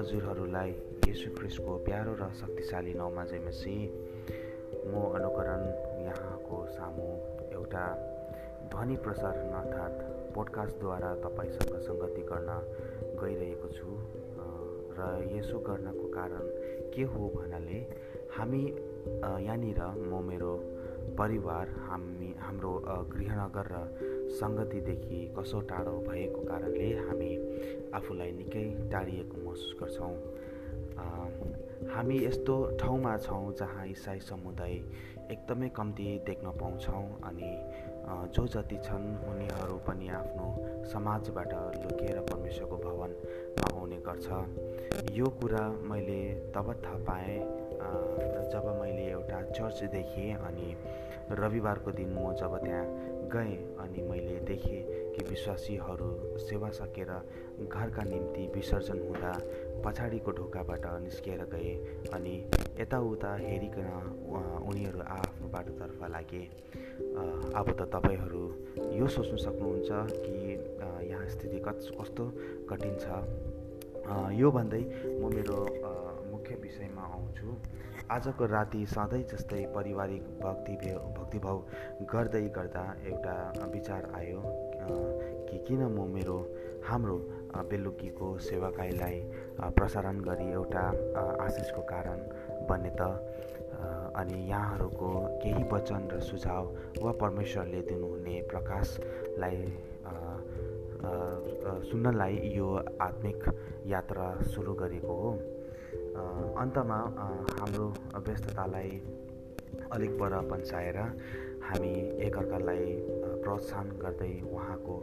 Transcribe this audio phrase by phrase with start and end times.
[0.00, 0.70] हजुरहरूलाई
[1.08, 3.74] यसु ख्रिस्टको प्यारो र शक्तिशाली नाउँमा जयमसी
[4.88, 5.62] म अनुकरण
[6.08, 7.08] यहाँको सामु
[7.52, 7.84] एउटा
[8.72, 9.98] ध्वनि प्रसारण अर्थात्
[10.34, 12.50] पोडकास्टद्वारा तपाईँसँग सङ्गति गर्न
[13.20, 13.88] गइरहेको छु।
[14.96, 15.00] र
[15.36, 16.44] यसो गर्नको कारण
[16.96, 17.80] के हो भन्नाले
[18.36, 18.62] हामी
[19.44, 20.52] यहाँनिर म मेरो
[21.18, 22.72] परिवार हामी हाम्रो
[23.12, 23.76] गृहनगर र
[24.40, 27.32] सङ्गतिदेखि कसो टाढो भएको कारणले हामी
[27.94, 30.14] आफूलाई निकै टाढिएको महसुस गर्छौँ।
[31.92, 34.74] हामी यस्तो ठाउँमा छौँ जहाँ इसाई समुदाय
[35.30, 37.50] एकदमै कम्ती देख्न पाउँछौँ अनि
[38.34, 40.46] जो जति छन् उनीहरू पनि आफ्नो
[40.92, 44.28] समाजबाट लुकेर परमेश्वरको भवनमा आउने गर्छ।
[45.18, 46.22] यो कुरा मैले
[46.54, 47.38] तब थाहा पाएँ
[48.52, 50.74] जब मैले एउटा चर्च देखेँ अनि
[51.40, 52.84] रविबारको दिन म जब त्यहाँ
[53.32, 54.82] गएँ अनि मैले देखेँ
[55.14, 57.10] कि विश्वासीहरू सेवा सकेर
[57.66, 59.32] घरका निम्ति विसर्जन हुँदा
[59.84, 61.74] पछाडिको ढोकाबाट निस्किएर गए
[62.14, 62.34] अनि
[62.80, 63.86] यताउता हेरिकन
[64.66, 66.42] उनीहरू आफ्नो बाटोतर्फ लागे।
[67.54, 68.42] अब त तपाईँहरू
[68.98, 69.88] यो सोच्नु सक्नुहुन्छ
[70.20, 70.36] कि
[71.10, 72.24] यहाँ स्थिति कस कस्तो
[72.70, 73.06] कठिन छ।
[74.34, 75.58] यो भन्दै म मेरो
[76.50, 77.48] मुख्य विषयमा आउँछु।
[78.10, 80.72] आजको राति सधैँ जस्तै पारिवारिक भक्ति
[81.14, 81.58] भक्तिभाव
[82.10, 83.34] गर्दै गर्दा एउटा
[83.70, 84.40] विचार आयो
[85.46, 86.38] कि किन म मेरो
[86.82, 87.16] हाम्रो
[87.70, 89.20] बेलुकीको सेवाकाईलाई
[89.78, 90.84] प्रसारण गरी एउटा
[91.38, 92.18] आशिषको कारण
[92.66, 93.06] बने त
[94.18, 95.10] अनि यहाँहरूको
[95.42, 96.64] केही वचन र सुझाव
[97.02, 99.62] वा परमेश्वरले दिनुहुने प्रकाशलाई
[101.86, 102.68] सुन्नलाई यो
[103.00, 103.40] आत्मिक
[103.86, 105.32] यात्रा सुरु गरेको हो।
[106.10, 106.98] अन्तमा
[107.58, 107.86] हाम्रो
[108.26, 108.90] व्यस्ततालाई
[109.92, 110.98] अलिक पर पन्साएर
[111.62, 111.92] हामी
[112.26, 112.86] एकअर्कालाई
[113.42, 114.96] प्रोत्साहन गर्दै उहाँको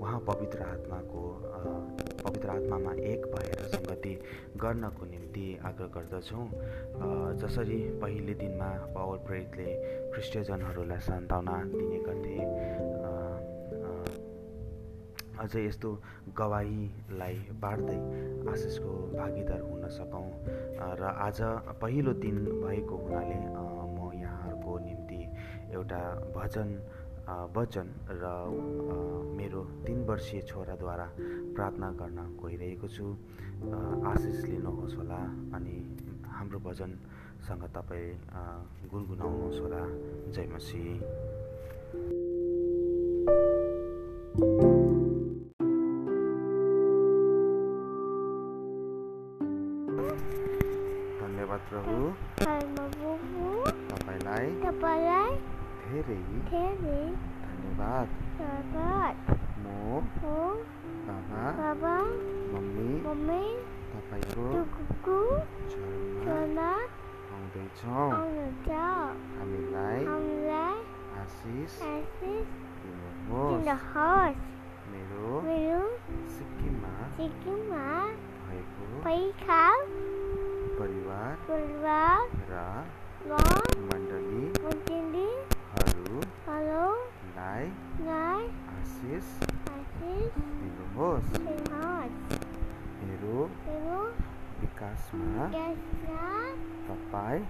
[0.00, 1.22] उहाँ पवित्र आत्माको
[2.24, 4.14] पवित्र आत्मामा एक भएर सङ्गति
[4.56, 6.46] गर्नको निम्ति आग्रह गर्दछौँ।
[7.40, 9.68] जसरी पहिले दिनमा पावर प्रेरितले
[10.12, 12.36] क्रिस्टियनहरूलाई सान्त्वना दिने गर्थे
[15.40, 15.90] अझै यस्तो
[16.36, 17.98] गवाहीलाई बाँड्दै
[18.52, 20.28] आशिषको भागीदार हुन सकौँ।
[21.00, 21.38] र आज
[21.80, 23.36] पहिलो दिन भएको हुनाले
[23.96, 25.20] म यहाँहरूको निम्ति
[25.76, 26.00] एउटा
[26.36, 26.68] भजन
[27.56, 27.86] वचन
[28.20, 28.24] र
[29.38, 31.06] मेरो तिन वर्षीय छोराद्वारा
[31.56, 33.06] प्रार्थना गर्न गइरहेको छु।
[34.10, 35.20] आशिष लिनुहोस् होला
[35.56, 35.76] अनि
[36.36, 38.08] हाम्रो भजनसँग तपाईँ
[38.90, 39.82] गुनगुनाउनुहोस् होला।
[40.34, 40.84] जय मसी
[50.10, 51.96] धन्यवाद प्रभु।
[53.90, 54.46] तपाईँलाई
[55.82, 57.02] धेरै धेरै
[57.44, 58.08] धन्यवाद।
[59.60, 59.66] म
[61.06, 61.94] बाबा बाबा
[62.52, 63.44] मम्मी मम्मी
[63.92, 65.18] तपाईँको
[65.70, 66.70] चरणमा
[67.34, 68.08] आउँदैछौँ।
[69.38, 70.00] हामीलाई
[71.20, 71.72] आशिष
[72.82, 73.68] दिनुहोस्।
[74.90, 75.82] मेरो मेरो
[76.36, 77.86] सिक्किममा सिक्किममा
[78.50, 79.62] भएको पैखा
[80.80, 82.54] परिवार परिवार र
[83.30, 85.28] मण्डली मण्डली
[87.36, 87.66] लाई
[88.76, 89.26] आशिष
[90.00, 91.30] दिनुहोस्।
[93.00, 93.38] मेरो
[94.60, 95.46] विकासमा
[96.88, 97.42] तपाईँ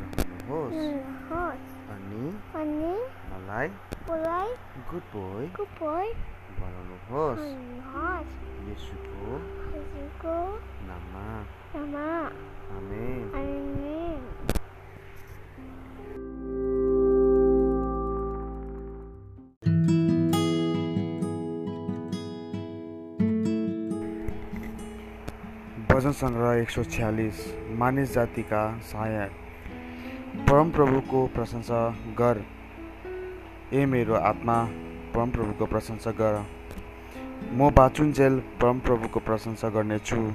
[0.00, 0.80] रहनुहोस्।
[1.94, 2.24] अनि
[3.32, 3.68] मलाई
[4.90, 6.08] गुड बोय
[6.60, 7.46] बनाउनुहोस्
[8.70, 9.26] यसुको
[10.88, 11.26] नाममा
[12.76, 13.22] आमेन
[25.90, 27.38] भजन सङ्ग्रह एक सौ छ्यालिस
[27.80, 28.60] मानिस जातिका
[28.90, 29.32] सहायक
[30.48, 31.80] परमप्रभुको प्रशंसा
[32.20, 32.36] गर।
[33.72, 34.56] ए मेरो आत्मा।
[35.14, 36.44] परमप्रभुको प्रशंसा गर।
[37.52, 40.32] म बाचुन्जेल परमप्रभुको प्रशंसा गर्नेछु।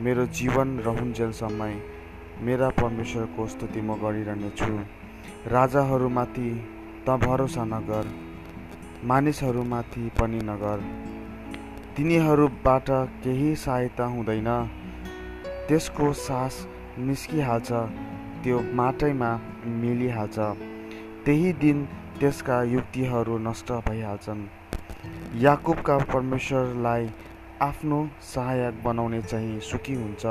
[0.00, 1.70] मेरो जीवन रहुन्जेलसम्म
[2.40, 4.72] मेरा परमेश्वरको स्तुति म गरिरहनेछु।
[5.46, 6.50] राजाहरूमाथि
[7.08, 8.08] त भरोसा नगर।
[9.04, 10.82] मानिसहरूमाथि पनि नगर।
[11.96, 12.90] तिनीहरूबाट
[13.24, 14.50] केही सहायता हुँदैन।
[15.68, 16.66] त्यसको सास
[16.98, 17.72] निस्किहाल्छ।
[18.42, 19.30] त्यो माटैमा
[19.66, 20.38] मिलिहाल्छ।
[21.24, 21.88] त्यही दिन
[22.20, 24.42] त्यसका युक्तिहरू नष्ट भइहाल्छन्।
[25.42, 27.08] याकुबका परमेश्वरलाई
[27.62, 30.24] आफ्नो सहायक बनाउने चाहिँ सुखी हुन्छ।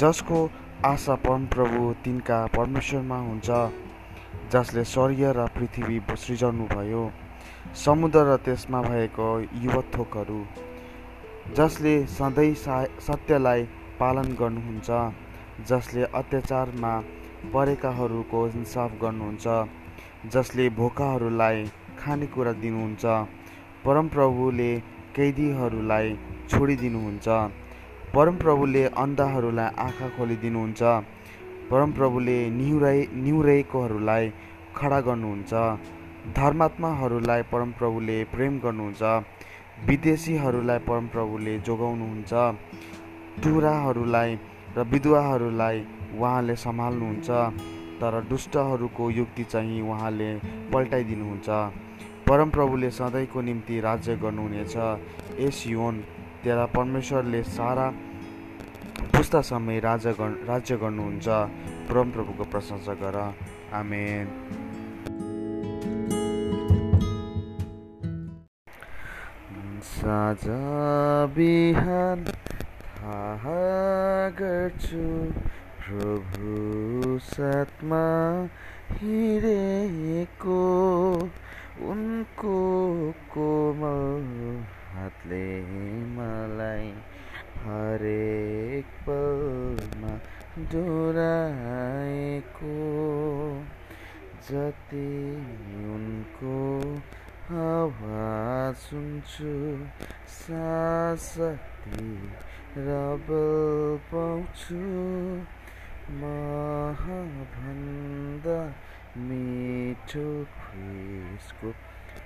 [0.00, 0.38] जसको
[0.84, 3.50] आशा परमप्रभु तिनका परमेश्वरमा हुन्छ
[4.52, 7.02] जसले स्वर्ग र पृथ्वी सृजाउनु भयो
[7.84, 9.28] समुद्र र त्यसमा भएको
[9.64, 10.40] युवथोकहरू
[11.56, 13.62] जसले सधैँ सा सत्यलाई
[14.00, 14.90] पालन गर्नुहुन्छ
[15.68, 16.92] जसले अत्याचारमा
[17.54, 19.46] परेकाहरूको इन्साफ गर्नुहुन्छ।
[20.30, 21.64] जसले भोकाहरूलाई
[21.98, 23.04] खानेकुरा दिनुहुन्छ
[23.84, 24.70] परमप्रभुले
[25.16, 26.14] कैदीहरूलाई
[26.50, 27.26] छोडिदिनुहुन्छ
[28.14, 30.82] परमप्रभुले अन्धाहरूलाई आँखा खोलिदिनुहुन्छ
[31.70, 34.30] परमप्रभुले निहुराइ निहुरेकोहरूलाई
[34.76, 35.52] खडा गर्नुहुन्छ
[36.38, 39.02] धर्मात्माहरूलाई परमप्रभुले प्रेम गर्नुहुन्छ
[39.90, 42.32] विदेशीहरूलाई परमप्रभुले जोगाउनुहुन्छ
[43.42, 44.38] टुराहरूलाई
[44.76, 45.84] र विधवाहरूलाई
[46.18, 47.71] उहाँले सम्हाल्नुहुन्छ।
[48.02, 50.34] तर दुष्टहरूको युक्ति चाहिँ उहाँले
[50.72, 51.48] पल्टाइदिनुहुन्छ।
[52.28, 54.76] परमप्रभुले सधैँको निम्ति राज्य गर्नुहुनेछ।
[55.40, 56.00] यस योन
[56.44, 57.86] तेरा परमेश्वरले सारा
[59.14, 61.28] पुस्तासम्म राज्य राज्य गर्नुहुन्छ।
[61.88, 63.16] परमप्रभुको प्रशंसा गर।
[63.72, 64.26] आमेन।
[69.82, 70.44] साँझ
[71.36, 72.24] बिहान
[72.96, 73.62] थाहा
[74.40, 75.04] गर्छु
[75.82, 78.04] प्रभु साथमा
[79.00, 80.60] हिँडेको
[81.90, 82.56] उनको
[83.34, 84.26] कोमल
[84.94, 85.46] हातले
[86.16, 86.88] मलाई
[87.64, 90.12] हरेक पलमा
[90.72, 92.76] डोराएको
[94.50, 95.08] जति
[95.94, 96.58] उनको
[97.62, 99.56] आवाज सुन्छु
[100.36, 102.06] सासक्ति
[102.76, 102.88] र
[103.26, 104.84] बल पाउँछु।
[106.20, 107.52] महाभंदा
[109.28, 110.24] मीठो
[110.56, 111.70] खुसको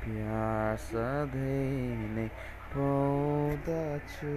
[0.02, 0.88] प्यास
[1.34, 2.26] धैने
[2.72, 4.32] पाउँदछु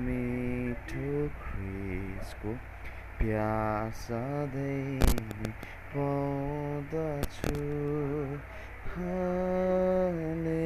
[0.05, 1.11] मिठो
[1.41, 2.53] खुसको
[3.19, 4.07] प्यास
[4.55, 5.51] धैने
[5.95, 7.53] पाउँदछु
[8.95, 10.62] हाने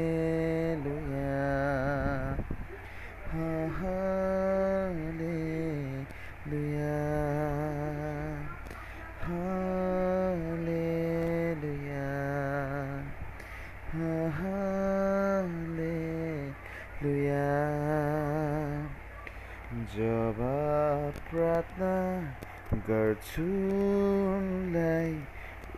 [22.87, 25.13] गर्छु उनलाई।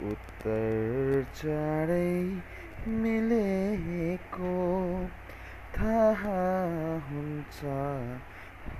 [0.09, 2.11] उत्तर चाँडै
[3.01, 4.53] मिलेको
[5.77, 6.41] थाहा
[7.09, 7.73] हुन्छ।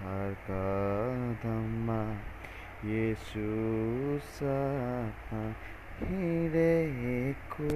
[0.02, 2.02] हर कदममा
[2.90, 3.48] यसु
[6.02, 7.72] हिँडेको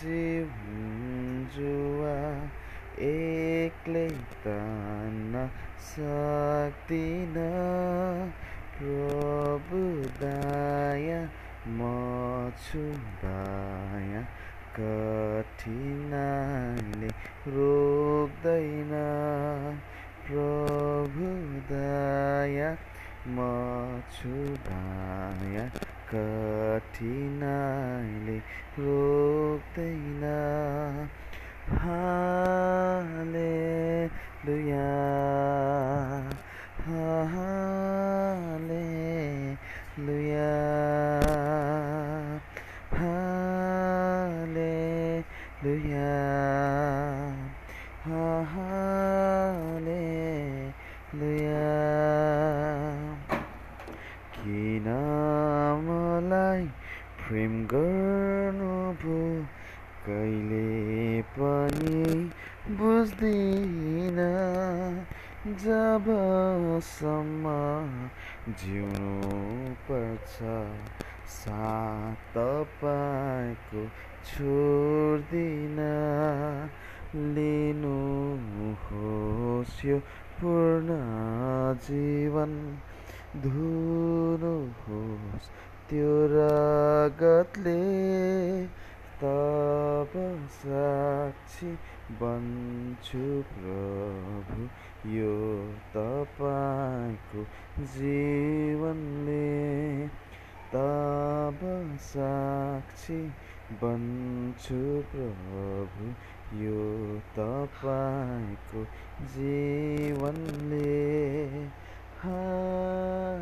[0.03, 2.17] जीवन जुवा
[3.07, 4.09] एक्लै
[4.45, 5.43] तान्न
[5.89, 7.37] सक्दिन
[8.79, 9.83] प्रभु
[10.23, 11.21] दाया
[11.79, 11.81] म
[12.65, 12.83] छु
[13.23, 14.23] दाया
[14.79, 15.91] कठिनाइले
[17.57, 18.93] रोक्दैन
[20.29, 21.31] प्रभु
[21.71, 22.71] दाया
[23.37, 23.39] म
[24.19, 24.35] छु
[24.69, 25.65] दाया
[26.11, 27.39] कठिनाइले
[28.89, 30.25] रोक्दैन
[31.69, 33.29] Hallelujah.
[36.87, 37.69] Hallelujah.
[42.91, 43.59] Hallelujah.
[48.09, 48.89] Hallelujah.
[54.33, 55.87] Ki nam
[56.31, 56.65] lai
[57.19, 58.97] prim garnu
[60.09, 62.01] कहिले पनि
[62.77, 64.19] बुझ्दिन
[65.65, 67.45] जबसम्म
[68.61, 69.11] जिउनु
[69.89, 70.37] पर्छ
[71.35, 73.83] साथ तपाईँको
[74.31, 75.79] छोड्दिन
[77.37, 78.25] लिनुहोस्
[79.87, 79.99] यो
[80.41, 80.97] पूर्ण
[81.89, 82.53] जीवन।
[83.45, 85.49] धुनुहोस्
[85.91, 87.77] त्यो रगतले
[89.23, 90.13] तब
[90.57, 91.71] साक्षी
[92.21, 94.67] बन्छु प्रभु
[95.15, 95.33] यो
[95.95, 97.41] तपाईँको
[97.95, 99.49] जीवनले
[100.75, 101.59] तब
[102.11, 103.21] साक्षी
[103.83, 104.81] बन्छु
[105.13, 106.07] प्रभु
[106.63, 106.85] यो
[107.39, 108.85] तपाईँको
[109.35, 110.95] जीवनले
[112.23, 113.39] हालेलुया।